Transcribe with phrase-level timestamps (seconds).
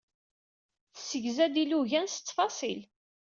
[0.93, 2.81] Tessegza-d ilugan s ttfaṣil.